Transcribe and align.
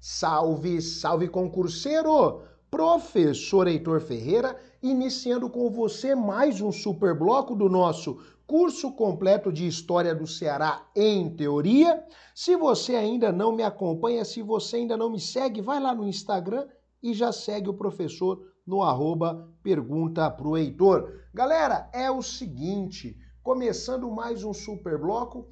Salve, 0.00 0.80
salve 0.80 1.28
concurseiro! 1.28 2.42
Professor 2.70 3.66
Heitor 3.66 4.00
Ferreira, 4.00 4.56
iniciando 4.80 5.50
com 5.50 5.68
você 5.70 6.14
mais 6.14 6.60
um 6.60 6.70
super 6.70 7.18
bloco 7.18 7.56
do 7.56 7.68
nosso 7.68 8.20
curso 8.46 8.92
completo 8.92 9.52
de 9.52 9.66
História 9.66 10.14
do 10.14 10.24
Ceará 10.24 10.86
em 10.94 11.34
Teoria. 11.34 12.04
Se 12.32 12.54
você 12.56 12.94
ainda 12.94 13.32
não 13.32 13.50
me 13.50 13.64
acompanha, 13.64 14.24
se 14.24 14.40
você 14.40 14.76
ainda 14.76 14.96
não 14.96 15.10
me 15.10 15.18
segue, 15.18 15.60
vai 15.60 15.80
lá 15.80 15.92
no 15.92 16.06
Instagram 16.06 16.68
e 17.02 17.12
já 17.12 17.32
segue 17.32 17.68
o 17.68 17.74
professor 17.74 18.40
no 18.64 18.82
arroba 18.82 19.52
pergunta 19.64 20.30
pro 20.30 20.56
Heitor. 20.56 21.10
Galera, 21.34 21.90
é 21.92 22.08
o 22.08 22.22
seguinte, 22.22 23.16
começando 23.42 24.08
mais 24.10 24.44
um 24.44 24.52
super 24.52 24.96
bloco, 24.96 25.48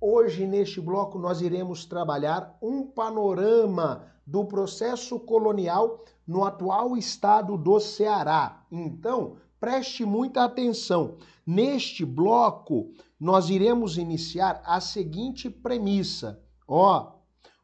Hoje, 0.00 0.46
neste 0.46 0.78
bloco, 0.78 1.18
nós 1.18 1.40
iremos 1.40 1.86
trabalhar 1.86 2.58
um 2.60 2.86
panorama 2.86 4.12
do 4.26 4.44
processo 4.44 5.18
colonial 5.18 6.04
no 6.26 6.44
atual 6.44 6.98
estado 6.98 7.56
do 7.56 7.80
Ceará. 7.80 8.66
Então, 8.70 9.38
preste 9.58 10.04
muita 10.04 10.44
atenção. 10.44 11.16
Neste 11.46 12.04
bloco, 12.04 12.90
nós 13.18 13.48
iremos 13.48 13.96
iniciar 13.96 14.60
a 14.66 14.80
seguinte 14.82 15.48
premissa: 15.48 16.42
ó, 16.68 17.14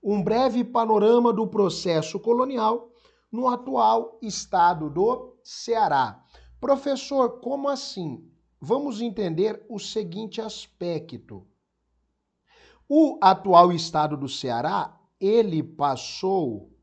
um 0.02 0.23
breve 0.23 0.65
panorama 0.65 1.35
do 1.35 1.46
processo 1.46 2.19
colonial 2.19 2.91
no 3.30 3.46
atual 3.46 4.19
estado 4.23 4.88
do 4.88 5.37
Ceará. 5.45 6.24
Professor, 6.59 7.41
como 7.41 7.69
assim? 7.69 8.27
Vamos 8.59 9.02
entender 9.02 9.66
o 9.69 9.79
seguinte 9.79 10.41
aspecto. 10.41 11.46
O 12.95 13.16
atual 13.23 13.73
estado 13.73 14.19
do 14.19 14.28
Ceará, 14.28 15.01
ele 15.19 15.62
passou 15.62 16.77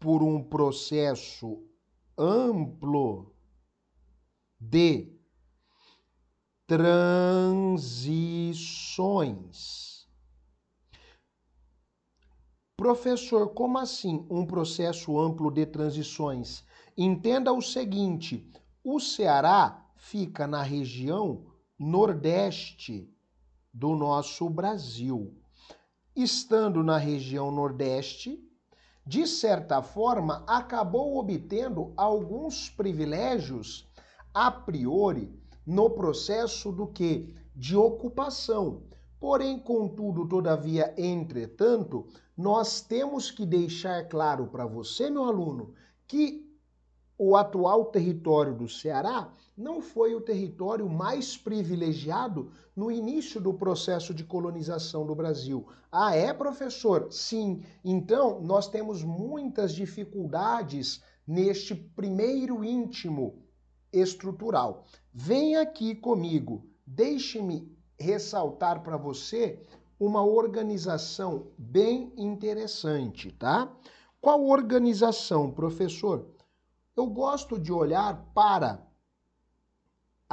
por 0.00 0.22
um 0.22 0.42
processo 0.42 1.62
amplo 2.16 3.36
de 4.58 5.12
transições. 6.66 7.68
Professor, 12.74 13.52
como 13.52 13.76
assim 13.76 14.26
um 14.30 14.46
processo 14.46 15.20
amplo 15.20 15.50
de 15.50 15.66
transições? 15.66 16.64
Entenda 16.96 17.52
o 17.52 17.60
seguinte: 17.60 18.50
o 18.82 18.98
Ceará 18.98 19.90
fica 19.94 20.46
na 20.46 20.62
região 20.62 21.52
nordeste 21.78 23.13
do 23.74 23.96
nosso 23.96 24.48
Brasil. 24.48 25.34
Estando 26.14 26.84
na 26.84 26.96
região 26.96 27.50
Nordeste, 27.50 28.40
de 29.04 29.26
certa 29.26 29.82
forma, 29.82 30.44
acabou 30.46 31.18
obtendo 31.18 31.92
alguns 31.96 32.70
privilégios 32.70 33.90
a 34.32 34.50
priori 34.50 35.28
no 35.66 35.90
processo 35.90 36.70
do 36.70 36.86
que? 36.86 37.34
De 37.54 37.76
ocupação. 37.76 38.84
Porém, 39.18 39.58
contudo, 39.58 40.28
todavia, 40.28 40.94
entretanto, 40.96 42.06
nós 42.36 42.80
temos 42.80 43.30
que 43.30 43.44
deixar 43.44 44.08
claro 44.08 44.46
para 44.46 44.66
você, 44.66 45.10
meu 45.10 45.24
aluno, 45.24 45.74
que 46.06 46.48
o 47.18 47.36
atual 47.36 47.86
território 47.86 48.54
do 48.54 48.68
Ceará 48.68 49.32
não 49.56 49.80
foi 49.80 50.14
o 50.14 50.20
território 50.20 50.88
mais 50.88 51.36
privilegiado 51.36 52.50
no 52.74 52.90
início 52.90 53.40
do 53.40 53.54
processo 53.54 54.12
de 54.12 54.24
colonização 54.24 55.06
do 55.06 55.14
Brasil. 55.14 55.66
Ah, 55.90 56.14
é, 56.14 56.32
professor? 56.32 57.06
Sim. 57.12 57.62
Então, 57.84 58.40
nós 58.40 58.68
temos 58.68 59.04
muitas 59.04 59.72
dificuldades 59.74 61.02
neste 61.26 61.74
primeiro 61.74 62.64
íntimo 62.64 63.44
estrutural. 63.92 64.84
Vem 65.12 65.56
aqui 65.56 65.94
comigo, 65.94 66.66
deixe-me 66.84 67.72
ressaltar 67.98 68.82
para 68.82 68.96
você 68.96 69.62
uma 69.98 70.24
organização 70.24 71.52
bem 71.56 72.12
interessante, 72.16 73.30
tá? 73.30 73.72
Qual 74.20 74.44
organização, 74.46 75.50
professor? 75.52 76.26
Eu 76.96 77.06
gosto 77.06 77.58
de 77.58 77.72
olhar 77.72 78.30
para 78.34 78.84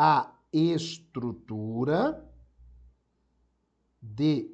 a 0.04 0.34
estrutura 0.52 2.28
de 4.02 4.52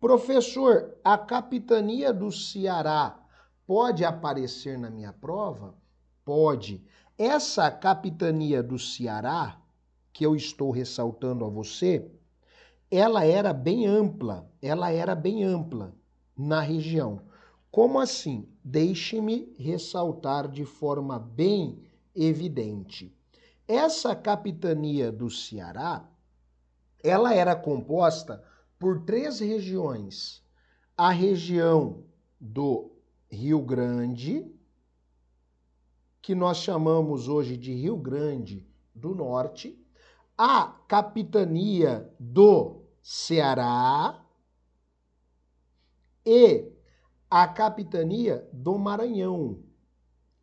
Professor, 0.04 0.98
a 1.02 1.18
capitania 1.18 2.12
do 2.12 2.30
Ceará 2.30 3.18
pode 3.66 4.04
aparecer 4.04 4.78
na 4.78 4.90
minha 4.90 5.14
prova? 5.14 5.76
Pode. 6.26 6.84
Essa 7.18 7.72
capitania 7.72 8.62
do 8.62 8.78
Ceará, 8.78 9.62
que 10.12 10.26
eu 10.26 10.36
estou 10.36 10.72
ressaltando 10.72 11.46
a 11.46 11.48
você, 11.48 12.06
ela 12.92 13.24
era 13.24 13.54
bem 13.54 13.88
ampla, 13.88 14.52
ela 14.62 14.92
era 14.92 15.16
bem 15.16 15.42
ampla 15.42 15.96
na 16.38 16.60
região. 16.60 17.22
Como 17.72 17.98
assim? 17.98 18.46
Deixe-me 18.62 19.56
ressaltar 19.58 20.50
de 20.50 20.66
forma 20.66 21.18
bem 21.18 21.82
evidente. 22.14 23.18
Essa 23.66 24.14
capitania 24.14 25.14
do 25.14 25.30
Ceará, 25.30 26.06
ela 27.02 27.34
era 27.34 27.56
composta 27.56 28.44
por 28.84 29.06
três 29.06 29.40
regiões. 29.40 30.44
A 30.98 31.10
região 31.10 32.04
do 32.38 32.92
Rio 33.32 33.62
Grande, 33.62 34.54
que 36.22 36.36
nós 36.36 36.58
chamamos 36.58 37.30
hoje 37.30 37.56
de 37.56 37.74
Rio 37.74 37.96
Grande 37.96 38.68
do 38.94 39.16
Norte, 39.16 39.82
a 40.38 40.66
capitania 40.86 42.14
do 42.20 42.82
Ceará 43.02 44.22
e 46.26 46.70
a 47.32 47.48
capitania 47.48 48.46
do 48.52 48.78
Maranhão. 48.78 49.64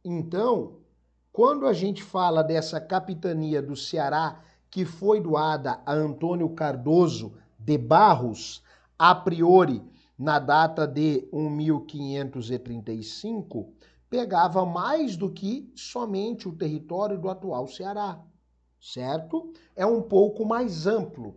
Então, 0.02 0.78
quando 1.30 1.66
a 1.66 1.74
gente 1.74 2.02
fala 2.02 2.42
dessa 2.42 2.80
capitania 2.80 3.60
do 3.60 3.76
Ceará 3.76 4.42
que 4.70 4.86
foi 4.86 5.20
doada 5.20 5.82
a 5.84 5.92
Antônio 5.92 6.48
Cardoso 6.54 7.38
de 7.60 7.78
Barros, 7.78 8.62
a 8.98 9.14
priori 9.14 9.80
na 10.18 10.38
data 10.38 10.86
de 10.86 11.26
1535, 11.32 13.72
pegava 14.08 14.64
mais 14.66 15.16
do 15.16 15.30
que 15.30 15.70
somente 15.74 16.48
o 16.48 16.52
território 16.52 17.18
do 17.18 17.30
atual 17.30 17.66
Ceará, 17.68 18.20
certo? 18.80 19.52
É 19.76 19.86
um 19.86 20.02
pouco 20.02 20.44
mais 20.44 20.86
amplo. 20.86 21.36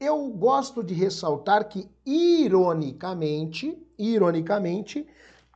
Eu 0.00 0.30
gosto 0.30 0.82
de 0.82 0.94
ressaltar 0.94 1.68
que, 1.68 1.88
ironicamente, 2.04 3.78
ironicamente, 3.96 5.06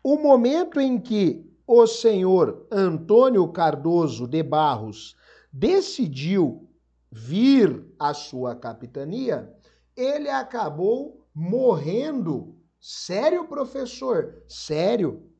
o 0.05 0.17
momento 0.17 0.79
em 0.79 1.01
que 1.01 1.45
o 1.67 1.85
senhor 1.85 2.65
Antônio 2.71 3.49
Cardoso 3.49 4.29
de 4.29 4.41
Barros 4.43 5.17
decidiu 5.53 6.69
vir 7.11 7.85
à 7.99 8.15
sua 8.15 8.55
capitania, 8.55 9.53
ele 9.97 10.29
acabou 10.29 11.27
morrendo. 11.35 12.55
Sério, 12.79 13.49
professor? 13.49 14.45
Sério? 14.49 15.31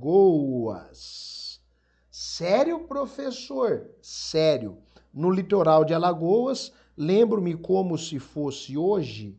Sério, 2.10 2.86
professor? 2.86 3.90
Sério. 4.00 4.78
No 5.12 5.30
litoral 5.30 5.84
de 5.84 5.92
Alagoas, 5.94 6.72
lembro-me 6.96 7.54
como 7.54 7.98
se 7.98 8.18
fosse 8.18 8.76
hoje. 8.76 9.38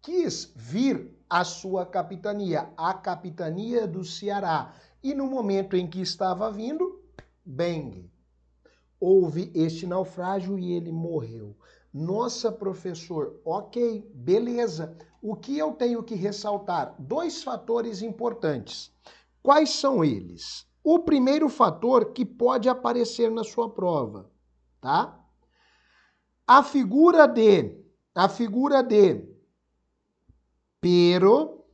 quis 0.00 0.54
vir 0.56 1.14
à 1.28 1.44
sua 1.44 1.84
capitania, 1.84 2.72
a 2.74 2.94
capitania 2.94 3.86
do 3.86 4.02
Ceará. 4.02 4.74
E 5.02 5.12
no 5.12 5.26
momento 5.26 5.76
em 5.76 5.86
que 5.86 6.00
estava 6.00 6.50
vindo, 6.50 7.04
bang, 7.44 8.10
houve 8.98 9.52
este 9.54 9.86
naufrágio 9.86 10.58
e 10.58 10.72
ele 10.72 10.90
morreu. 10.90 11.54
Nossa, 11.98 12.52
professor, 12.52 13.40
ok, 13.44 14.08
beleza. 14.14 14.96
O 15.20 15.34
que 15.34 15.58
eu 15.58 15.72
tenho 15.72 16.00
que 16.00 16.14
ressaltar? 16.14 16.94
Dois 16.96 17.42
fatores 17.42 18.02
importantes. 18.02 18.94
Quais 19.42 19.70
são 19.70 20.04
eles? 20.04 20.64
O 20.84 21.00
primeiro 21.00 21.48
fator 21.48 22.12
que 22.12 22.24
pode 22.24 22.68
aparecer 22.68 23.32
na 23.32 23.42
sua 23.42 23.68
prova, 23.68 24.30
tá? 24.80 25.18
A 26.46 26.62
figura 26.62 27.26
de, 27.26 27.76
a 28.14 28.28
figura 28.28 28.80
de 28.80 29.28
Pero 30.80 31.64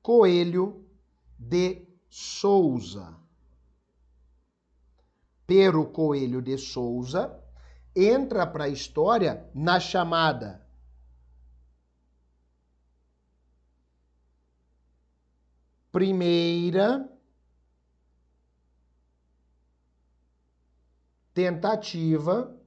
Coelho 0.00 0.86
de 1.38 1.86
Souza. 2.08 3.21
Pero 5.54 5.84
Coelho 5.84 6.40
de 6.40 6.56
Souza 6.56 7.38
entra 7.94 8.46
para 8.46 8.64
a 8.64 8.68
história 8.70 9.46
na 9.54 9.78
chamada 9.78 10.66
primeira 15.92 17.06
tentativa 21.34 22.58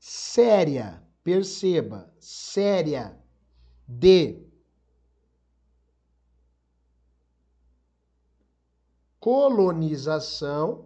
séria 0.00 1.00
perceba, 1.22 2.12
séria 2.18 3.16
de 3.86 4.44
colonização 9.20 10.85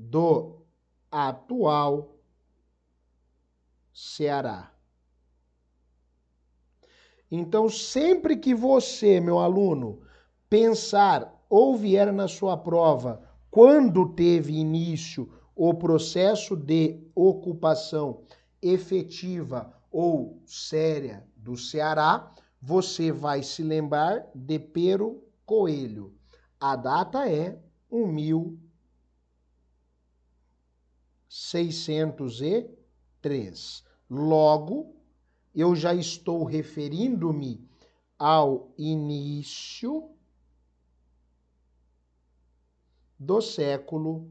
do 0.00 0.62
atual 1.10 2.16
Ceará. 3.92 4.72
Então, 7.30 7.68
sempre 7.68 8.36
que 8.36 8.54
você, 8.54 9.20
meu 9.20 9.38
aluno, 9.38 10.00
pensar 10.48 11.44
ou 11.50 11.76
vier 11.76 12.12
na 12.12 12.26
sua 12.26 12.56
prova 12.56 13.22
quando 13.50 14.14
teve 14.14 14.54
início 14.54 15.30
o 15.54 15.74
processo 15.74 16.56
de 16.56 17.06
ocupação 17.14 18.22
efetiva 18.62 19.72
ou 19.90 20.40
séria 20.46 21.26
do 21.36 21.56
Ceará, 21.56 22.32
você 22.60 23.12
vai 23.12 23.42
se 23.42 23.62
lembrar 23.62 24.26
de 24.34 24.58
Pero 24.58 25.22
Coelho. 25.44 26.14
A 26.58 26.74
data 26.74 27.28
é 27.28 27.58
1603. 31.30 33.84
Logo, 34.10 34.96
eu 35.54 35.76
já 35.76 35.94
estou 35.94 36.42
referindo-me 36.42 37.64
ao 38.18 38.74
início 38.76 40.10
do 43.16 43.40
século 43.40 44.28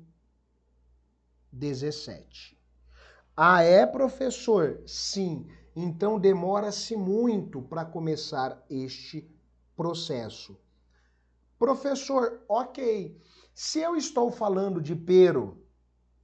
17. 1.53 2.59
Ah, 3.35 3.63
é, 3.63 3.85
professor? 3.85 4.83
Sim. 4.85 5.47
Então 5.73 6.19
demora-se 6.19 6.97
muito 6.97 7.61
para 7.61 7.85
começar 7.85 8.61
este 8.69 9.25
processo. 9.73 10.59
Professor, 11.57 12.43
ok. 12.49 13.17
Se 13.53 13.79
eu 13.79 13.95
estou 13.95 14.29
falando 14.29 14.81
de 14.81 14.93
Pero 14.95 15.68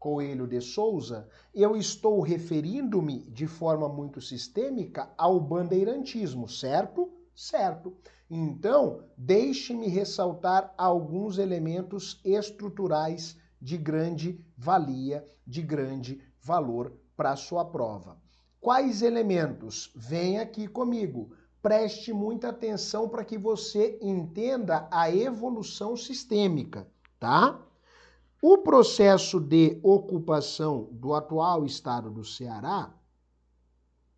Coelho 0.06 0.46
de 0.46 0.62
Souza, 0.62 1.28
eu 1.52 1.76
estou 1.76 2.22
referindo-me 2.22 3.22
de 3.22 3.48
forma 3.48 3.90
muito 3.90 4.22
sistêmica 4.22 5.12
ao 5.18 5.40
bandeirantismo, 5.40 6.48
certo? 6.48 7.12
Certo. 7.34 7.92
Então, 8.30 9.04
deixe-me 9.18 9.88
ressaltar 9.88 10.72
alguns 10.78 11.40
elementos 11.40 12.22
estruturais 12.24 13.36
de 13.60 13.78
grande 13.78 14.40
valia, 14.56 15.26
de 15.44 15.64
grande 15.64 16.22
valor 16.40 16.94
para 17.18 17.32
a 17.32 17.36
sua 17.36 17.66
prova. 17.66 18.22
Quais 18.62 19.02
elementos? 19.02 19.92
Vem 19.96 20.38
aqui 20.38 20.68
comigo. 20.68 21.32
Preste 21.64 22.14
muita 22.14 22.50
atenção 22.50 23.10
para 23.10 23.26
que 23.26 23.40
você 23.40 23.98
entenda 24.00 24.88
a 24.92 25.10
evolução 25.10 25.98
sistêmica, 25.98 26.88
tá? 27.20 27.65
O 28.42 28.58
processo 28.60 29.40
de 29.40 29.80
ocupação 29.82 30.90
do 30.92 31.14
atual 31.14 31.66
estado 31.66 32.12
do 32.12 32.24
Ceará, 32.24 32.94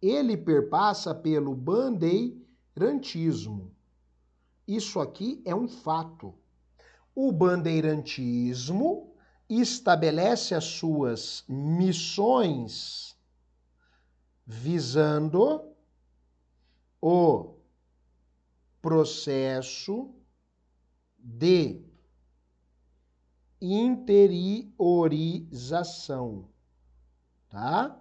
ele 0.01 0.36
perpassa 0.36 1.15
pelo 1.15 1.55
bandeirantismo. 1.55 3.71
Isso 4.67 5.00
aqui 5.00 5.41
é 5.45 5.55
um 5.55 5.67
fato. 5.67 6.33
O 7.15 7.31
bandeirantismo 7.31 9.13
estabelece 9.50 10.53
as 10.53 10.65
suas 10.65 11.45
missões 11.47 13.15
visando 14.45 15.63
o 17.01 17.55
processo 18.81 20.13
de 21.17 21.87
interiorização, 23.61 26.47
tá? 27.49 27.99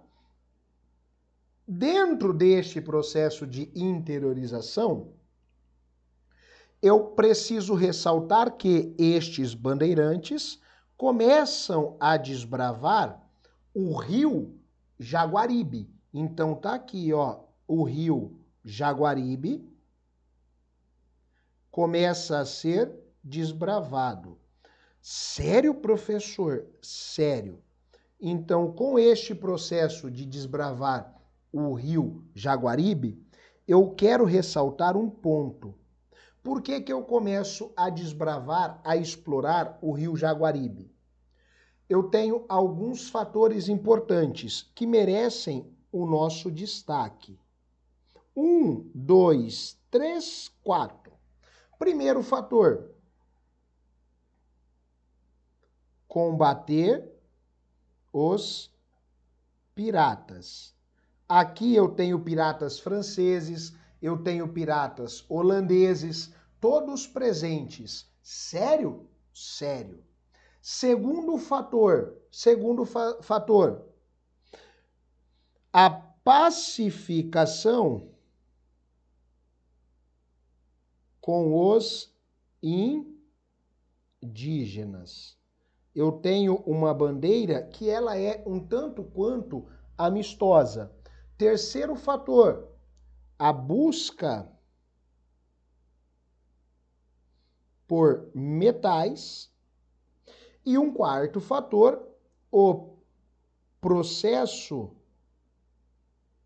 Dentro 1.67 2.33
deste 2.33 2.79
processo 2.79 3.45
de 3.45 3.69
interiorização, 3.75 5.11
eu 6.81 7.07
preciso 7.07 7.73
ressaltar 7.73 8.55
que 8.55 8.95
estes 8.97 9.53
bandeirantes 9.53 10.61
começam 10.95 11.97
a 11.99 12.15
desbravar 12.17 13.21
o 13.73 13.97
rio 13.97 14.57
Jaguaribe. 14.99 15.89
Então 16.13 16.55
tá 16.55 16.75
aqui, 16.75 17.11
ó, 17.13 17.41
o 17.67 17.83
rio 17.83 18.39
Jaguaribe 18.63 19.67
começa 21.69 22.39
a 22.39 22.45
ser 22.45 22.91
desbravado. 23.23 24.39
Sério, 25.09 25.73
professor? 25.73 26.67
Sério. 26.81 27.63
Então, 28.19 28.73
com 28.73 28.99
este 28.99 29.33
processo 29.33 30.11
de 30.11 30.25
desbravar 30.25 31.15
o 31.49 31.73
rio 31.75 32.25
Jaguaribe, 32.35 33.25
eu 33.65 33.91
quero 33.91 34.25
ressaltar 34.25 34.97
um 34.97 35.09
ponto. 35.09 35.73
Por 36.43 36.61
que, 36.61 36.81
que 36.81 36.91
eu 36.91 37.03
começo 37.03 37.71
a 37.77 37.89
desbravar, 37.89 38.81
a 38.83 38.97
explorar 38.97 39.79
o 39.81 39.93
rio 39.93 40.17
Jaguaribe? 40.17 40.93
Eu 41.87 42.09
tenho 42.09 42.43
alguns 42.49 43.09
fatores 43.09 43.69
importantes 43.69 44.69
que 44.75 44.85
merecem 44.85 45.73
o 45.89 46.05
nosso 46.05 46.51
destaque. 46.51 47.39
Um, 48.35 48.91
dois, 48.93 49.79
três, 49.89 50.51
quatro. 50.61 51.13
Primeiro 51.79 52.21
fator: 52.21 52.96
combater 56.07 57.07
os 58.11 58.73
piratas. 59.75 60.75
Aqui 61.27 61.75
eu 61.75 61.89
tenho 61.89 62.23
piratas 62.23 62.79
franceses, 62.79 63.75
eu 64.01 64.23
tenho 64.23 64.47
piratas 64.47 65.25
holandeses, 65.29 66.33
todos 66.59 67.05
presentes. 67.05 68.09
Sério? 68.21 69.07
Sério. 69.33 70.03
Segundo 70.61 71.37
fator, 71.37 72.17
segundo 72.31 72.85
fa 72.85 73.21
fator, 73.21 73.85
a 75.71 75.89
pacificação 75.89 78.09
com 81.21 81.71
os 81.71 82.11
indígenas. 84.21 85.36
Eu 85.97 86.11
tenho 86.11 86.57
uma 86.57 86.93
bandeira 86.93 87.63
que 87.63 87.89
ela 87.89 88.15
é 88.15 88.43
um 88.45 88.59
tanto 88.59 89.03
quanto 89.03 89.67
amistosa. 89.97 90.95
Terceiro 91.35 91.95
fator, 91.95 92.69
a 93.39 93.51
busca 93.51 94.47
por 97.87 98.29
metais. 98.35 99.51
E 100.63 100.77
um 100.77 100.93
quarto 100.93 101.41
fator, 101.41 102.07
o 102.51 102.95
processo 103.81 104.95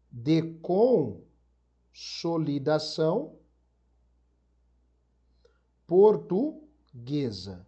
de 0.10 0.54
consolidação 0.62 3.38
portuguesa. 5.86 7.68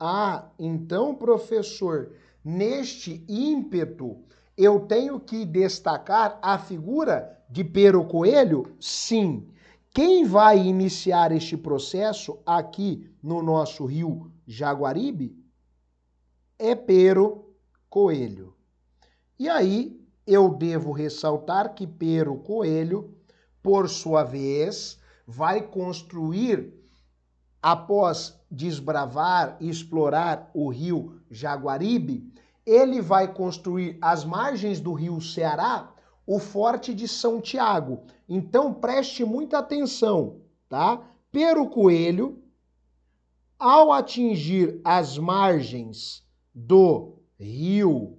Ah, 0.00 0.50
então, 0.58 1.14
professor, 1.14 2.12
neste 2.44 3.24
ímpeto 3.28 4.18
eu 4.56 4.80
tenho 4.80 5.18
que 5.18 5.44
destacar 5.44 6.38
a 6.40 6.58
figura 6.58 7.36
de 7.48 7.64
Pero 7.64 8.04
Coelho? 8.04 8.76
Sim. 8.80 9.48
Quem 9.92 10.24
vai 10.24 10.58
iniciar 10.58 11.32
este 11.32 11.56
processo 11.56 12.38
aqui 12.46 13.10
no 13.22 13.42
nosso 13.42 13.84
rio 13.84 14.30
Jaguaribe 14.46 15.36
é 16.58 16.74
Pero 16.74 17.54
Coelho. 17.90 18.54
E 19.38 19.48
aí 19.48 20.00
eu 20.26 20.50
devo 20.50 20.92
ressaltar 20.92 21.74
que 21.74 21.86
Pero 21.86 22.36
Coelho, 22.36 23.14
por 23.62 23.88
sua 23.88 24.22
vez, 24.22 25.00
vai 25.26 25.62
construir 25.62 26.77
após 27.62 28.38
desbravar 28.50 29.56
e 29.60 29.68
explorar 29.68 30.50
o 30.54 30.68
rio 30.68 31.20
Jaguaribe, 31.30 32.32
ele 32.64 33.00
vai 33.00 33.32
construir 33.32 33.98
às 34.00 34.24
margens 34.24 34.80
do 34.80 34.92
rio 34.92 35.20
Ceará 35.20 35.92
o 36.26 36.38
Forte 36.38 36.92
de 36.94 37.08
São 37.08 37.40
Tiago. 37.40 38.02
Então 38.28 38.74
preste 38.74 39.24
muita 39.24 39.58
atenção, 39.58 40.42
tá? 40.68 41.02
Pero 41.32 41.68
Coelho, 41.68 42.42
ao 43.58 43.90
atingir 43.92 44.80
as 44.84 45.16
margens 45.16 46.22
do 46.54 47.18
rio 47.38 48.18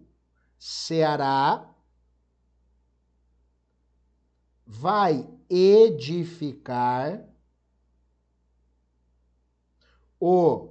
Ceará, 0.58 1.70
vai 4.66 5.28
edificar 5.50 7.29
o 10.20 10.70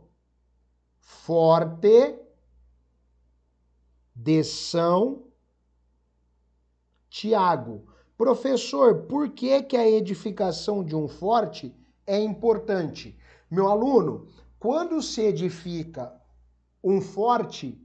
Forte 0.99 2.19
de 4.15 4.45
São 4.45 5.25
Tiago. 7.09 7.87
Professor, 8.17 9.07
por 9.07 9.31
que, 9.31 9.63
que 9.63 9.77
a 9.77 9.89
edificação 9.89 10.85
de 10.85 10.95
um 10.95 11.09
forte 11.09 11.75
é 12.07 12.21
importante? 12.21 13.17
Meu 13.51 13.69
aluno, 13.69 14.27
quando 14.59 15.01
se 15.01 15.23
edifica 15.23 16.13
um 16.83 17.01
forte, 17.01 17.81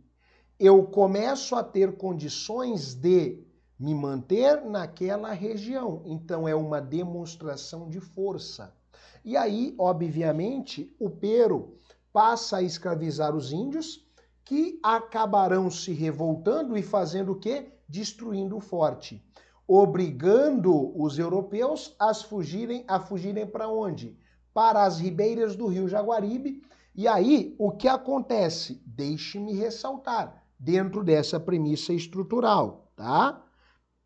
eu 0.60 0.84
começo 0.86 1.56
a 1.56 1.64
ter 1.64 1.96
condições 1.98 2.96
de 2.96 3.44
me 3.80 3.94
manter 3.94 4.64
naquela 4.66 5.32
região. 5.34 6.02
Então 6.06 6.48
é 6.48 6.56
uma 6.56 6.82
demonstração 6.82 7.90
de 7.90 8.00
força. 8.00 8.76
E 9.24 9.38
aí, 9.38 9.74
obviamente, 9.78 10.94
o 11.00 11.10
Pero 11.10 11.78
passa 12.12 12.58
a 12.58 12.62
escravizar 12.62 13.36
os 13.36 13.52
índios 13.52 14.06
que 14.44 14.80
acabarão 14.84 15.72
se 15.72 15.94
revoltando 15.94 16.78
e 16.78 16.84
fazendo 16.84 17.32
o 17.32 17.40
quê? 17.40 17.72
Destruindo 17.88 18.58
o 18.58 18.62
forte, 18.62 19.26
obrigando 19.68 21.00
os 21.02 21.18
europeus 21.18 21.96
a 22.00 22.14
fugirem, 22.14 22.84
a 22.88 23.00
fugirem 23.00 23.48
para 23.48 23.70
onde? 23.70 24.18
Para 24.54 24.84
as 24.84 25.00
ribeiras 25.00 25.56
do 25.56 25.68
rio 25.68 25.88
Jaguaribe. 25.88 26.62
E 26.96 27.08
aí, 27.08 27.56
o 27.58 27.72
que 27.72 27.88
acontece? 27.88 28.82
Deixe-me 28.86 29.54
ressaltar, 29.54 30.44
dentro 30.60 31.04
dessa 31.04 31.40
premissa 31.40 31.94
estrutural, 31.94 32.92
tá? 32.96 33.44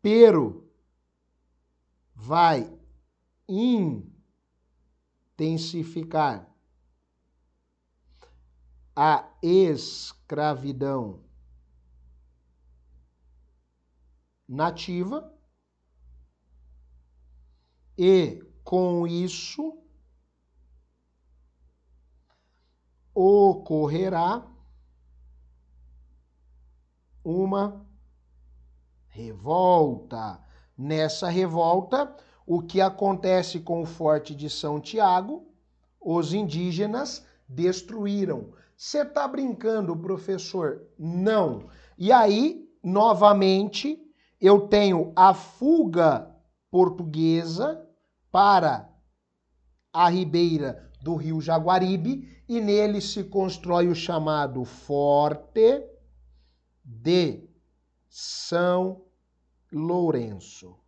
Pero 0.00 0.70
vai 2.14 2.72
intensificar 5.38 6.52
a 8.96 9.30
escravidão 9.40 11.22
nativa 14.48 15.32
e 17.96 18.42
com 18.64 19.06
isso 19.06 19.80
ocorrerá 23.14 24.44
uma 27.22 27.86
revolta. 29.06 30.44
Nessa 30.76 31.28
revolta, 31.28 32.16
o 32.48 32.62
que 32.62 32.80
acontece 32.80 33.60
com 33.60 33.82
o 33.82 33.86
Forte 33.86 34.34
de 34.34 34.50
São 34.50 34.80
Tiago? 34.80 35.46
Os 36.00 36.32
indígenas 36.32 37.24
destruíram 37.48 38.52
você 38.78 39.04
tá 39.04 39.26
brincando, 39.26 39.96
professor? 39.96 40.86
Não. 40.96 41.68
E 41.98 42.12
aí, 42.12 42.64
novamente, 42.80 44.00
eu 44.40 44.68
tenho 44.68 45.12
a 45.16 45.34
fuga 45.34 46.32
portuguesa 46.70 47.84
para 48.30 48.88
a 49.92 50.08
ribeira 50.08 50.88
do 51.02 51.16
rio 51.16 51.40
Jaguaribe 51.40 52.40
e 52.48 52.60
nele 52.60 53.00
se 53.00 53.24
constrói 53.24 53.88
o 53.88 53.96
chamado 53.96 54.64
Forte 54.64 55.84
de 56.84 57.42
São 58.08 59.02
Lourenço. 59.72 60.78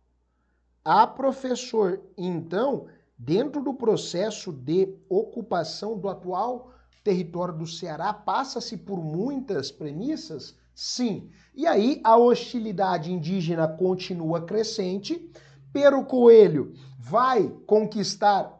Ah, 0.83 1.05
professor, 1.05 2.01
então, 2.17 2.87
dentro 3.17 3.63
do 3.63 3.73
processo 3.73 4.51
de 4.51 4.97
ocupação 5.07 5.97
do 5.97 6.09
atual 6.09 6.71
território 7.03 7.55
do 7.55 7.67
Ceará, 7.67 8.13
passa-se 8.13 8.77
por 8.77 8.97
muitas 9.03 9.71
premissas? 9.71 10.55
Sim. 10.73 11.29
E 11.53 11.67
aí 11.67 12.01
a 12.03 12.17
hostilidade 12.17 13.11
indígena 13.11 13.67
continua 13.67 14.41
crescente. 14.41 15.31
Pero 15.73 16.03
Coelho 16.03 16.73
vai 16.99 17.47
conquistar 17.65 18.59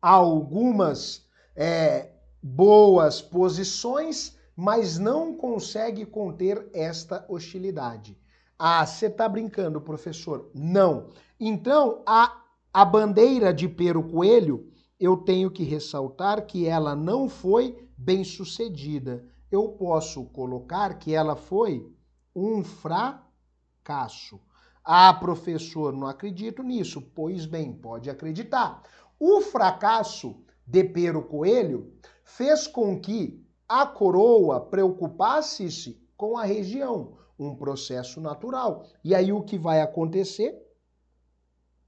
algumas 0.00 1.26
é, 1.56 2.10
boas 2.42 3.20
posições, 3.20 4.36
mas 4.54 4.98
não 4.98 5.34
consegue 5.34 6.04
conter 6.06 6.68
esta 6.72 7.24
hostilidade. 7.28 8.16
Ah, 8.58 8.86
você 8.86 9.06
está 9.06 9.28
brincando, 9.28 9.80
professor? 9.80 10.50
Não. 10.54 11.08
Então, 11.40 12.02
a, 12.06 12.40
a 12.72 12.84
bandeira 12.84 13.52
de 13.52 13.68
Pero 13.68 14.02
Coelho, 14.02 14.70
eu 14.98 15.16
tenho 15.16 15.50
que 15.50 15.64
ressaltar 15.64 16.46
que 16.46 16.66
ela 16.66 16.94
não 16.94 17.28
foi 17.28 17.88
bem 17.98 18.22
sucedida. 18.22 19.24
Eu 19.50 19.70
posso 19.70 20.24
colocar 20.26 20.98
que 20.98 21.12
ela 21.14 21.34
foi 21.34 21.92
um 22.34 22.62
fracasso. 22.62 24.40
Ah, 24.84 25.12
professor, 25.14 25.92
não 25.92 26.06
acredito 26.06 26.62
nisso. 26.62 27.00
Pois 27.00 27.46
bem, 27.46 27.72
pode 27.72 28.08
acreditar. 28.08 28.82
O 29.18 29.40
fracasso 29.40 30.36
de 30.64 30.84
Pero 30.84 31.22
Coelho 31.22 31.92
fez 32.22 32.66
com 32.68 33.00
que 33.00 33.44
a 33.68 33.84
coroa 33.84 34.60
preocupasse-se 34.60 36.00
com 36.16 36.38
a 36.38 36.44
região 36.44 37.16
um 37.38 37.54
processo 37.54 38.20
natural. 38.20 38.86
E 39.02 39.14
aí 39.14 39.32
o 39.32 39.42
que 39.42 39.58
vai 39.58 39.80
acontecer? 39.80 40.60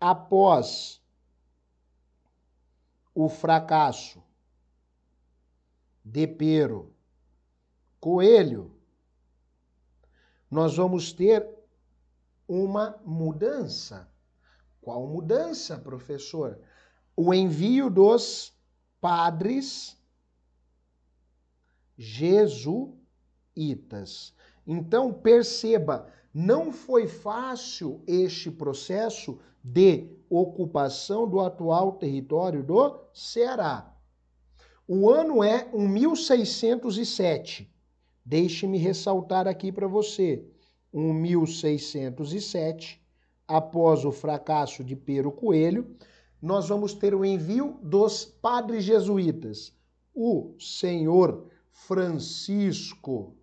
Após 0.00 1.03
o 3.15 3.29
fracasso 3.29 4.23
de 6.05 6.26
Pero 6.26 6.95
Coelho, 7.99 8.76
nós 10.50 10.76
vamos 10.76 11.12
ter 11.12 11.49
uma 12.47 13.00
mudança. 13.05 14.09
Qual 14.81 15.07
mudança, 15.07 15.79
professor? 15.79 16.61
O 17.17 17.35
envio 17.35 17.91
dos 17.91 18.55
padres 19.00 19.97
jesuítas. 21.97 22.95
Então, 24.66 25.12
perceba, 25.12 26.08
não 26.35 26.73
foi 26.73 27.06
fácil 27.06 28.02
este 28.06 28.50
processo 28.50 29.38
de 29.62 30.08
ocupação 30.28 31.28
do 31.28 31.40
atual 31.40 31.92
território 31.92 32.62
do 32.62 32.99
Ceará. 33.12 33.92
O 34.88 35.11
ano 35.11 35.42
é 35.42 35.68
1607. 35.73 37.73
Deixe-me 38.25 38.78
ressaltar 38.78 39.46
aqui 39.46 39.70
para 39.70 39.87
você. 39.87 40.44
1607, 40.92 43.02
após 43.46 44.04
o 44.04 44.11
fracasso 44.11 44.82
de 44.82 44.96
Pero 44.96 45.30
Coelho, 45.30 45.96
nós 46.40 46.68
vamos 46.68 46.94
ter 46.94 47.14
o 47.14 47.25
envio 47.25 47.78
dos 47.82 48.25
padres 48.25 48.85
jesuítas. 48.85 49.75
O 50.14 50.54
senhor 50.58 51.46
Francisco 51.70 53.36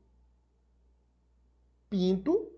Pinto 1.94 2.50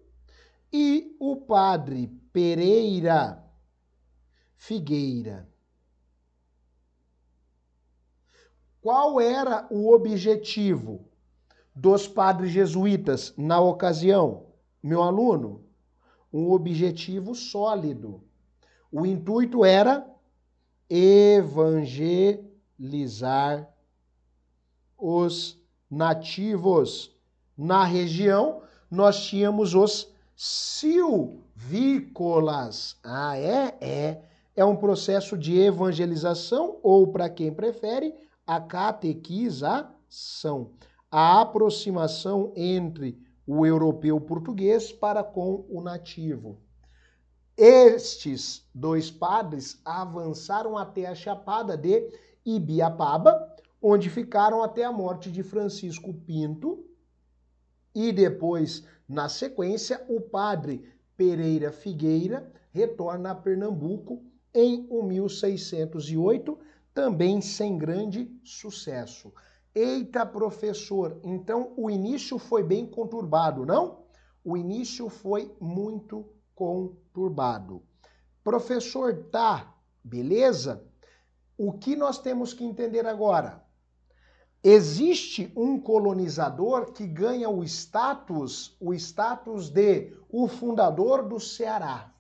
e 0.72 1.14
o 1.20 1.36
padre 1.36 2.08
Pereira 2.32 3.44
Figueira. 4.56 5.50
Qual 8.80 9.20
era 9.20 9.68
o 9.70 9.94
objetivo 9.94 11.04
dos 11.76 12.08
padres 12.08 12.52
jesuítas 12.52 13.34
na 13.36 13.60
ocasião? 13.60 14.46
Meu 14.82 15.04
aluno, 15.04 15.66
um 16.32 16.52
objetivo 16.52 17.36
sólido. 17.36 18.24
O 18.90 19.06
intuito 19.06 19.66
era 19.66 20.10
evangelizar 20.90 23.70
os 24.98 25.62
nativos 25.92 27.14
na 27.58 27.84
região 27.84 28.64
nós 28.90 29.26
tínhamos 29.26 29.74
os 29.74 30.14
silvícolas. 30.36 32.98
Ah, 33.04 33.38
é? 33.38 33.78
É. 33.80 34.22
É 34.56 34.64
um 34.64 34.76
processo 34.76 35.36
de 35.38 35.60
evangelização 35.60 36.78
ou, 36.82 37.08
para 37.08 37.30
quem 37.30 37.54
prefere, 37.54 38.16
a 38.48 38.62
catequização. 38.62 40.72
A 41.12 41.42
aproximação 41.42 42.54
entre 42.56 43.20
o 43.46 43.66
europeu 43.66 44.20
português 44.20 44.92
para 44.92 45.24
com 45.24 45.66
o 45.70 45.82
nativo. 45.82 46.58
Estes 47.58 48.68
dois 48.74 49.10
padres 49.10 49.80
avançaram 49.86 50.78
até 50.78 51.06
a 51.06 51.16
Chapada 51.16 51.78
de 51.78 52.12
Ibiapaba, 52.46 53.56
onde 53.82 54.10
ficaram 54.10 54.62
até 54.64 54.84
a 54.84 54.92
morte 54.92 55.32
de 55.32 55.42
Francisco 55.42 56.14
Pinto, 56.14 56.85
e 57.96 58.12
depois, 58.12 58.84
na 59.08 59.30
sequência, 59.30 60.06
o 60.10 60.20
padre 60.20 60.84
Pereira 61.16 61.72
Figueira 61.72 62.52
retorna 62.72 63.32
a 63.32 63.36
Pernambuco 63.36 64.22
em 64.54 64.86
1608, 64.90 66.60
também 66.94 67.40
sem 67.40 67.78
grande 67.78 68.30
sucesso. 68.44 69.34
Eita, 69.74 70.26
professor, 70.26 71.20
então 71.24 71.74
o 71.78 71.90
início 71.90 72.38
foi 72.38 72.64
bem 72.64 72.86
conturbado, 72.86 73.66
não? 73.66 74.06
O 74.44 74.56
início 74.56 75.10
foi 75.10 75.54
muito 75.60 76.26
conturbado. 76.54 77.82
Professor, 78.44 79.26
tá, 79.32 79.76
beleza? 80.04 80.86
O 81.58 81.74
que 81.74 81.96
nós 81.96 82.20
temos 82.20 82.54
que 82.54 82.64
entender 82.64 83.06
agora? 83.06 83.65
Existe 84.68 85.54
um 85.56 85.80
colonizador 85.80 86.92
que 86.92 87.06
ganha 87.06 87.48
o 87.48 87.64
status, 87.64 88.76
o 88.80 88.96
status 88.96 89.70
de 89.70 90.12
o 90.28 90.48
fundador 90.48 91.22
do 91.22 91.40
Ceará. 91.40 92.12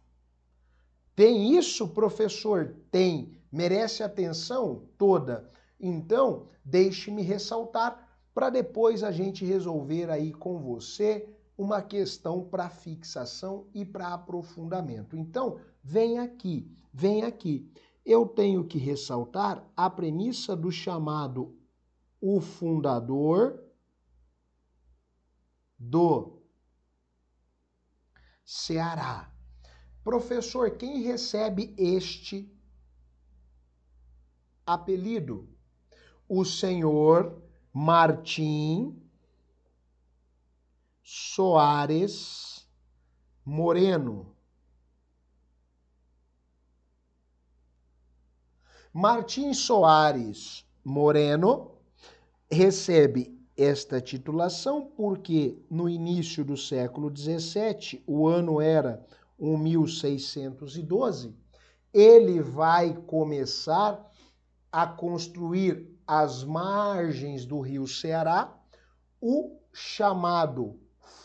Tem 1.16 1.58
isso, 1.58 1.88
professor? 1.88 2.76
Tem. 2.92 3.36
Merece 3.52 4.04
atenção 4.04 4.84
toda. 4.96 5.50
Então, 5.80 6.46
deixe-me 6.64 7.24
ressaltar 7.24 8.16
para 8.32 8.52
depois 8.52 9.04
a 9.04 9.10
gente 9.10 9.44
resolver 9.44 10.12
aí 10.12 10.32
com 10.32 10.60
você 10.60 11.28
uma 11.58 11.82
questão 11.82 12.44
para 12.44 12.70
fixação 12.70 13.66
e 13.74 13.84
para 13.84 14.14
aprofundamento. 14.14 15.18
Então, 15.18 15.58
vem 15.84 16.20
aqui, 16.20 16.72
vem 16.94 17.24
aqui. 17.24 17.68
Eu 18.06 18.28
tenho 18.28 18.64
que 18.66 18.78
ressaltar 18.78 19.68
a 19.76 19.90
premissa 19.90 20.56
do 20.56 20.72
chamado 20.72 21.65
o 22.22 22.40
fundador 22.40 23.64
do 25.78 26.42
Ceará. 28.44 29.32
Professor, 30.04 30.78
quem 30.78 31.02
recebe 31.02 31.74
este 31.78 32.52
apelido? 34.66 35.50
O 36.28 36.46
senhor 36.46 37.42
Martim 37.74 39.02
Soares 41.02 42.68
Moreno. 43.44 44.36
Martim 48.94 49.54
Soares 49.54 50.66
Moreno 50.84 51.75
recebe 52.56 53.38
esta 53.58 54.00
titulação 54.00 54.90
porque 54.96 55.62
no 55.70 55.90
início 55.90 56.44
do 56.44 56.56
século 56.56 57.12
XVII, 57.16 58.02
o 58.08 58.28
ano 58.28 58.62
era 58.62 59.06
1612, 59.38 61.36
ele 61.94 62.42
vai 62.42 62.94
começar 62.94 64.10
a 64.72 64.88
construir 64.88 65.86
às 66.08 66.44
margens 66.46 67.46
do 67.46 67.60
rio 67.60 67.88
Ceará 67.88 68.58
o 69.22 69.58
chamado 69.74 70.80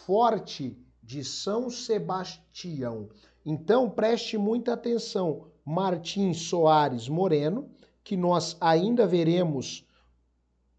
Forte 0.05 0.77
de 1.03 1.23
São 1.23 1.71
Sebastião. 1.71 3.09
Então 3.47 3.89
preste 3.89 4.37
muita 4.37 4.73
atenção, 4.73 5.47
Martim 5.65 6.35
Soares 6.35 7.09
Moreno, 7.09 7.71
que 8.03 8.17
nós 8.17 8.57
ainda 8.61 9.07
veremos 9.07 9.87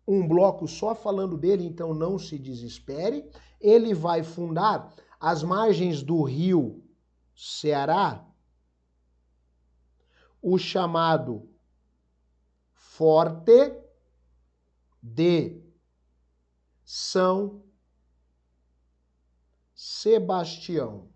um 0.08 0.28
bloco 0.28 0.68
só 0.68 0.96
falando 0.96 1.38
dele, 1.38 1.66
então 1.66 1.94
não 1.94 2.18
se 2.18 2.38
desespere. 2.38 3.30
Ele 3.60 3.94
vai 3.94 4.24
fundar 4.24 4.94
as 5.20 5.44
margens 5.44 6.02
do 6.02 6.24
rio 6.24 6.84
Ceará, 7.36 8.26
o 10.42 10.58
chamado 10.58 11.48
Forte 12.74 13.76
de 15.02 15.62
São 16.84 17.64
Sebastião, 19.74 21.11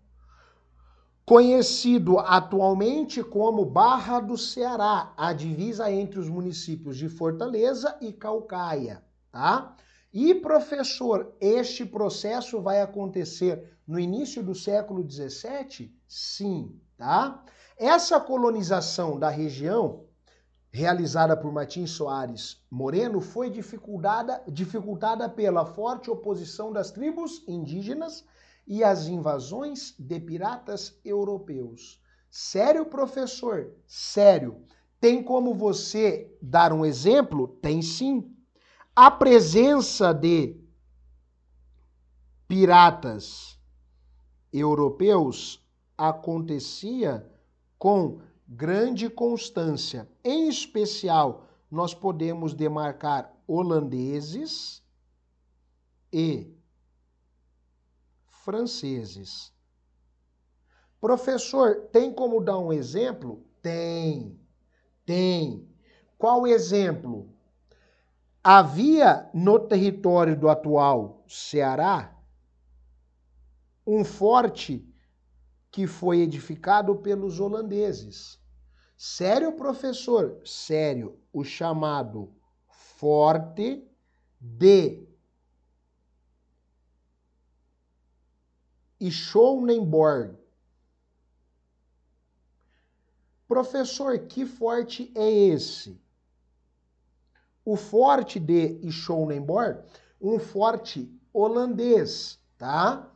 conhecido 1.26 2.20
atualmente 2.20 3.20
como 3.20 3.64
Barra 3.64 4.20
do 4.20 4.38
Ceará, 4.38 5.12
a 5.16 5.32
divisa 5.32 5.90
entre 5.90 6.20
os 6.20 6.28
municípios 6.28 6.96
de 6.96 7.08
Fortaleza 7.08 7.98
e 8.00 8.12
Calcaia, 8.12 9.02
tá? 9.32 9.74
E 10.14 10.36
professor, 10.36 11.34
este 11.40 11.84
processo 11.84 12.62
vai 12.62 12.80
acontecer 12.80 13.76
no 13.84 13.98
início 13.98 14.40
do 14.40 14.54
século 14.54 15.04
XVII? 15.04 15.92
Sim, 16.06 16.80
tá? 16.96 17.44
Essa 17.76 18.20
colonização 18.20 19.18
da 19.18 19.28
região 19.28 20.04
realizada 20.70 21.36
por 21.36 21.52
Martins 21.52 21.90
Soares 21.90 22.64
Moreno 22.70 23.20
foi 23.20 23.50
dificultada, 23.50 24.44
dificultada 24.46 25.28
pela 25.28 25.66
forte 25.66 26.08
oposição 26.08 26.72
das 26.72 26.92
tribos 26.92 27.42
indígenas 27.48 28.24
e 28.66 28.82
as 28.82 29.06
invasões 29.06 29.94
de 29.98 30.18
piratas 30.18 30.98
europeus. 31.04 32.00
Sério, 32.30 32.84
professor? 32.86 33.72
Sério. 33.86 34.62
Tem 35.00 35.22
como 35.22 35.54
você 35.54 36.34
dar 36.42 36.72
um 36.72 36.84
exemplo? 36.84 37.48
Tem 37.62 37.80
sim. 37.80 38.34
A 38.94 39.10
presença 39.10 40.12
de 40.12 40.56
piratas 42.48 43.58
europeus 44.52 45.64
acontecia 45.96 47.30
com 47.78 48.20
grande 48.48 49.10
constância. 49.10 50.08
Em 50.24 50.48
especial, 50.48 51.46
nós 51.70 51.92
podemos 51.92 52.54
demarcar 52.54 53.32
holandeses 53.46 54.82
e 56.12 56.55
franceses. 58.46 59.52
Professor, 61.00 61.88
tem 61.90 62.12
como 62.12 62.40
dar 62.40 62.60
um 62.60 62.72
exemplo? 62.72 63.44
Tem. 63.60 64.40
Tem. 65.04 65.68
Qual 66.16 66.46
exemplo? 66.46 67.28
Havia 68.44 69.28
no 69.34 69.58
território 69.58 70.38
do 70.38 70.48
atual 70.48 71.24
Ceará 71.26 72.16
um 73.84 74.04
forte 74.04 74.88
que 75.72 75.88
foi 75.88 76.20
edificado 76.20 76.94
pelos 76.94 77.40
holandeses. 77.40 78.40
Sério, 78.96 79.52
professor? 79.56 80.40
Sério. 80.44 81.18
O 81.32 81.42
chamado 81.42 82.32
Forte 82.68 83.84
de 84.40 85.06
Schonenborg. 89.00 90.36
Professor, 93.46 94.18
que 94.20 94.44
forte 94.44 95.12
é 95.14 95.30
esse? 95.30 96.00
O 97.64 97.76
forte 97.76 98.40
de 98.40 98.90
Schonenborg, 98.90 99.78
um 100.20 100.38
forte 100.38 101.10
holandês, 101.32 102.38
tá? 102.58 103.10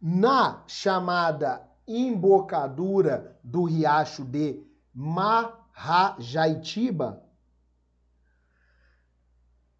Na 0.00 0.62
chamada 0.66 1.68
embocadura 1.86 3.38
do 3.42 3.64
riacho 3.64 4.24
de 4.24 4.64
Mahajaitiba, 4.94 7.22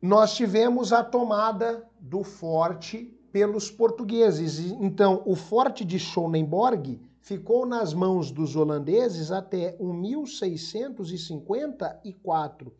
nós 0.00 0.34
tivemos 0.34 0.92
a 0.92 1.04
tomada 1.04 1.88
do 2.00 2.24
forte 2.24 3.16
pelos 3.32 3.70
portugueses. 3.70 4.58
Então, 4.58 5.22
o 5.24 5.34
forte 5.34 5.82
de 5.84 5.98
Schonenborg 5.98 7.00
ficou 7.20 7.64
nas 7.64 7.94
mãos 7.94 8.30
dos 8.30 8.54
holandeses 8.54 9.32
até 9.32 9.74
1654. 9.80 12.70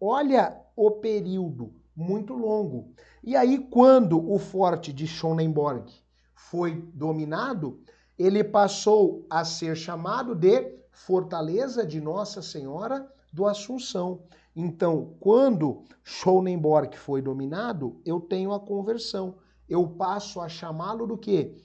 Olha 0.00 0.60
o 0.74 0.90
período, 0.90 1.72
muito 1.94 2.34
longo. 2.34 2.88
E 3.22 3.36
aí, 3.36 3.58
quando 3.58 4.18
o 4.30 4.38
forte 4.38 4.92
de 4.92 5.06
Schonenborg 5.06 5.88
foi 6.34 6.82
dominado, 6.94 7.80
ele 8.18 8.42
passou 8.42 9.24
a 9.30 9.44
ser 9.44 9.76
chamado 9.76 10.34
de 10.34 10.80
Fortaleza 10.90 11.86
de 11.86 12.00
Nossa 12.00 12.42
Senhora 12.42 13.08
do 13.32 13.46
Assunção. 13.46 14.22
Então, 14.56 15.14
quando 15.20 15.84
Schonenborg 16.02 16.96
foi 16.96 17.22
dominado, 17.22 18.00
eu 18.04 18.20
tenho 18.20 18.52
a 18.52 18.58
conversão. 18.58 19.36
Eu 19.70 19.88
passo 19.88 20.40
a 20.40 20.48
chamá-lo 20.48 21.06
do 21.06 21.16
que? 21.16 21.64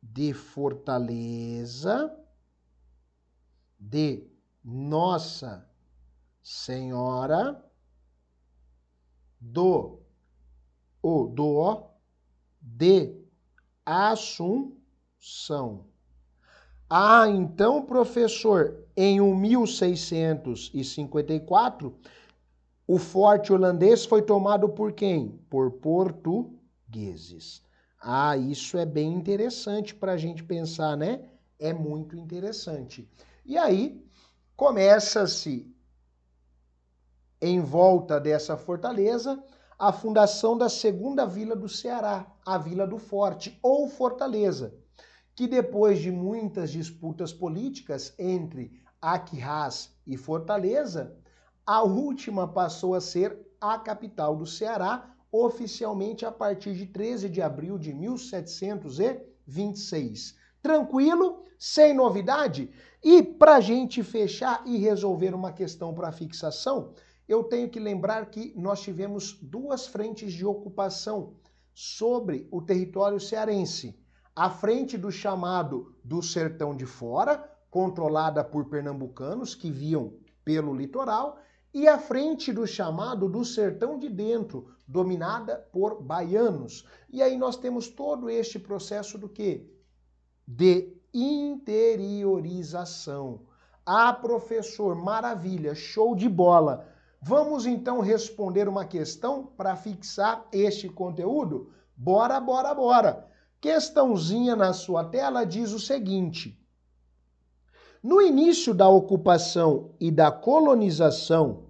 De 0.00 0.32
Fortaleza 0.32 2.16
de 3.78 4.26
Nossa 4.62 5.68
Senhora 6.40 7.60
do 9.40 9.98
o 11.02 11.26
do 11.26 11.82
de 12.60 13.16
Assunção. 13.84 15.88
Ah, 16.90 17.28
então, 17.28 17.84
professor, 17.84 18.82
em 18.96 19.20
1654, 19.20 21.94
o 22.86 22.96
forte 22.98 23.52
holandês 23.52 24.06
foi 24.06 24.22
tomado 24.22 24.68
por 24.68 24.92
quem? 24.92 25.40
Por 25.50 25.72
portugueses. 26.88 27.62
Ah, 28.00 28.36
isso 28.36 28.78
é 28.78 28.86
bem 28.86 29.12
interessante 29.12 29.94
para 29.94 30.12
a 30.12 30.16
gente 30.16 30.42
pensar, 30.42 30.96
né? 30.96 31.28
É 31.58 31.72
muito 31.72 32.16
interessante. 32.16 33.08
E 33.44 33.56
aí 33.56 34.04
começa-se, 34.56 35.72
em 37.40 37.60
volta 37.60 38.20
dessa 38.20 38.56
fortaleza, 38.56 39.42
a 39.78 39.92
fundação 39.92 40.58
da 40.58 40.68
segunda 40.68 41.24
vila 41.24 41.54
do 41.54 41.68
Ceará, 41.68 42.26
a 42.44 42.58
Vila 42.58 42.86
do 42.86 42.98
Forte, 42.98 43.58
ou 43.62 43.88
Fortaleza 43.88 44.74
que 45.38 45.46
depois 45.46 46.00
de 46.00 46.10
muitas 46.10 46.72
disputas 46.72 47.32
políticas 47.32 48.12
entre 48.18 48.82
Aquirraz 49.00 49.96
e 50.04 50.16
Fortaleza, 50.16 51.16
a 51.64 51.80
última 51.84 52.48
passou 52.48 52.92
a 52.92 53.00
ser 53.00 53.38
a 53.60 53.78
capital 53.78 54.34
do 54.34 54.44
Ceará, 54.44 55.14
oficialmente 55.30 56.24
a 56.24 56.32
partir 56.32 56.74
de 56.74 56.86
13 56.86 57.28
de 57.28 57.42
abril 57.42 57.78
de 57.78 57.92
1726. 57.92 60.34
Tranquilo? 60.62 61.44
Sem 61.58 61.92
novidade? 61.94 62.70
E 63.02 63.22
para 63.22 63.56
a 63.56 63.60
gente 63.60 64.02
fechar 64.02 64.62
e 64.66 64.78
resolver 64.78 65.34
uma 65.34 65.52
questão 65.52 65.92
para 65.94 66.10
fixação, 66.12 66.94
eu 67.28 67.44
tenho 67.44 67.68
que 67.68 67.78
lembrar 67.78 68.26
que 68.26 68.54
nós 68.56 68.80
tivemos 68.80 69.38
duas 69.42 69.86
frentes 69.86 70.32
de 70.32 70.46
ocupação 70.46 71.34
sobre 71.74 72.48
o 72.50 72.62
território 72.62 73.20
cearense 73.20 73.94
à 74.34 74.48
frente 74.48 74.96
do 74.96 75.10
chamado 75.10 75.94
do 76.02 76.22
Sertão 76.22 76.74
de 76.74 76.86
Fora, 76.86 77.52
controlada 77.70 78.42
por 78.44 78.66
pernambucanos 78.66 79.54
que 79.54 79.70
viam 79.70 80.14
pelo 80.44 80.74
litoral, 80.74 81.38
e 81.72 81.86
à 81.86 81.96
frente 81.98 82.52
do 82.52 82.66
chamado 82.66 83.28
do 83.28 83.44
Sertão 83.44 83.96
de 83.98 84.08
Dentro, 84.08 84.68
dominada 84.86 85.56
por 85.72 86.02
baianos. 86.02 86.86
E 87.10 87.22
aí 87.22 87.36
nós 87.36 87.56
temos 87.56 87.88
todo 87.88 88.30
este 88.30 88.58
processo 88.58 89.18
do 89.18 89.28
que? 89.28 89.70
De 90.46 90.96
interiorização. 91.12 93.42
Ah, 93.84 94.12
professor, 94.12 94.94
maravilha, 94.94 95.74
show 95.74 96.14
de 96.14 96.28
bola. 96.28 96.86
Vamos 97.20 97.66
então 97.66 97.98
responder 98.00 98.68
uma 98.68 98.84
questão 98.84 99.44
para 99.44 99.74
fixar 99.76 100.46
este 100.52 100.88
conteúdo? 100.88 101.72
Bora, 101.96 102.38
bora, 102.40 102.72
bora. 102.74 103.26
Questãozinha 103.60 104.54
na 104.54 104.72
sua 104.72 105.04
tela 105.04 105.44
diz 105.44 105.72
o 105.72 105.80
seguinte: 105.80 106.56
No 108.08 108.22
início 108.22 108.72
da 108.72 108.88
ocupação 108.88 109.90
e 110.00 110.10
da 110.10 110.32
colonização 110.32 111.64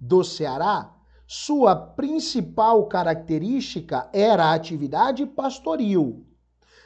do 0.00 0.24
Ceará, 0.24 0.96
sua 1.26 1.76
principal 1.76 2.86
característica 2.86 4.08
era 4.10 4.46
a 4.46 4.54
atividade 4.54 5.26
pastoril. 5.26 6.24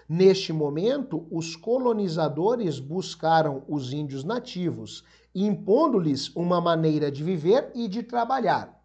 Neste 0.09 0.53
momento, 0.53 1.29
os 1.31 1.55
colonizadores 1.55 2.81
buscaram 2.81 3.63
os 3.69 3.93
índios 3.93 4.25
nativos, 4.25 5.05
impondo-lhes 5.33 6.35
uma 6.35 6.61
maneira 6.61 7.09
de 7.09 7.23
viver 7.23 7.71
e 7.77 7.87
de 7.87 8.03
trabalhar. 8.03 8.83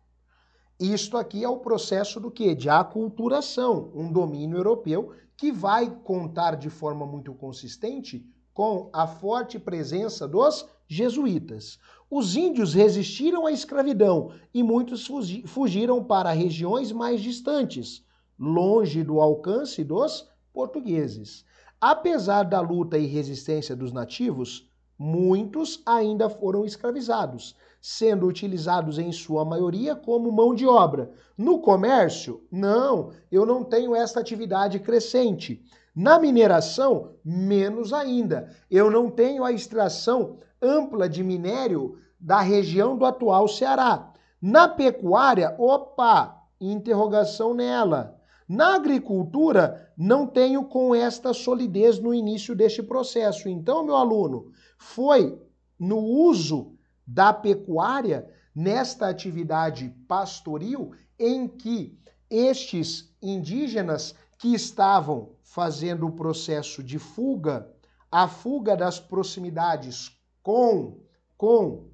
Isto 0.79 1.17
aqui 1.17 1.43
é 1.43 1.49
o 1.49 1.57
processo 1.57 2.19
do 2.19 2.29
que? 2.29 2.53
De 2.53 2.69
aculturação, 2.69 3.91
um 3.95 4.11
domínio 4.11 4.59
europeu 4.59 5.11
que 5.35 5.51
vai 5.51 5.89
contar 6.03 6.53
de 6.53 6.69
forma 6.69 7.03
muito 7.03 7.33
consistente 7.33 8.31
com 8.53 8.89
a 8.93 9.07
forte 9.07 9.57
presença 9.57 10.27
dos 10.27 10.65
jesuítas. 10.87 11.79
Os 12.09 12.35
índios 12.35 12.73
resistiram 12.73 13.47
à 13.47 13.51
escravidão 13.51 14.31
e 14.53 14.61
muitos 14.61 15.09
fugiram 15.45 16.03
para 16.03 16.31
regiões 16.31 16.91
mais 16.91 17.21
distantes, 17.21 18.05
longe 18.37 19.03
do 19.03 19.19
alcance 19.19 19.83
dos 19.83 20.29
portugueses. 20.53 21.43
Apesar 21.81 22.43
da 22.43 22.61
luta 22.61 22.97
e 22.97 23.05
resistência 23.05 23.75
dos 23.75 23.91
nativos, 23.91 24.69
muitos 24.97 25.81
ainda 25.85 26.29
foram 26.29 26.63
escravizados, 26.63 27.55
sendo 27.81 28.27
utilizados 28.27 28.97
em 28.97 29.11
sua 29.11 29.43
maioria 29.43 29.95
como 29.95 30.31
mão 30.31 30.53
de 30.53 30.65
obra. 30.65 31.11
No 31.37 31.59
comércio, 31.59 32.41
não, 32.51 33.11
eu 33.31 33.45
não 33.45 33.63
tenho 33.63 33.95
esta 33.95 34.19
atividade 34.19 34.79
crescente. 34.79 35.61
Na 35.95 36.17
mineração, 36.17 37.15
menos 37.23 37.93
ainda. 37.93 38.49
Eu 38.69 38.89
não 38.89 39.11
tenho 39.11 39.43
a 39.43 39.51
extração 39.51 40.39
ampla 40.61 41.07
de 41.07 41.23
minério 41.23 41.97
da 42.19 42.41
região 42.41 42.97
do 42.97 43.05
atual 43.05 43.47
Ceará. 43.47 44.11
Na 44.41 44.67
pecuária, 44.67 45.55
opa, 45.57 46.41
interrogação 46.59 47.53
nela. 47.53 48.19
Na 48.47 48.75
agricultura, 48.75 49.91
não 49.97 50.25
tenho 50.25 50.65
com 50.65 50.95
esta 50.95 51.33
solidez 51.33 51.99
no 51.99 52.13
início 52.13 52.55
deste 52.55 52.81
processo. 52.81 53.47
Então, 53.47 53.85
meu 53.85 53.95
aluno, 53.95 54.51
foi 54.77 55.39
no 55.79 55.99
uso 55.99 56.73
da 57.05 57.31
pecuária 57.31 58.27
nesta 58.55 59.07
atividade 59.07 59.93
pastoril 60.07 60.91
em 61.19 61.47
que 61.47 61.97
estes 62.29 63.13
indígenas 63.21 64.15
que 64.43 64.53
estavam 64.53 65.37
fazendo 65.41 66.05
o 66.05 66.11
processo 66.11 66.83
de 66.83 66.99
fuga, 66.99 67.73
a 68.11 68.27
fuga 68.27 68.75
das 68.75 68.99
proximidades 68.99 70.11
com 70.43 70.99
com 71.37 71.89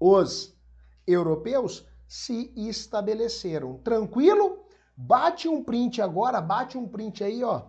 os 0.00 0.56
europeus 1.06 1.86
se 2.08 2.50
estabeleceram. 2.56 3.76
Tranquilo? 3.84 4.64
Bate 4.96 5.46
um 5.46 5.62
print 5.62 6.00
agora, 6.00 6.40
bate 6.40 6.78
um 6.78 6.88
print 6.88 7.22
aí, 7.22 7.44
ó. 7.44 7.64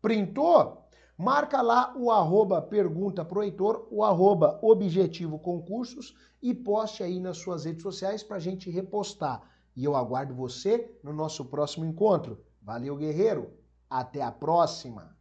Printou? 0.00 0.86
Marca 1.18 1.60
lá 1.62 1.92
o 1.96 2.12
arroba 2.12 2.62
pergunta 2.62 3.24
pro 3.24 3.42
Heitor, 3.42 3.88
o 3.90 4.04
arroba 4.04 4.56
objetivo 4.62 5.36
concursos 5.36 6.14
e 6.40 6.54
poste 6.54 7.02
aí 7.02 7.18
nas 7.18 7.38
suas 7.38 7.64
redes 7.64 7.82
sociais 7.82 8.22
para 8.22 8.36
a 8.36 8.40
gente 8.40 8.70
repostar. 8.70 9.42
E 9.74 9.84
eu 9.84 9.96
aguardo 9.96 10.32
você 10.32 10.96
no 11.02 11.12
nosso 11.12 11.44
próximo 11.46 11.84
encontro. 11.84 12.40
Valeu, 12.64 12.96
guerreiro! 12.96 13.52
Até 13.90 14.22
a 14.22 14.32
próxima! 14.32 15.14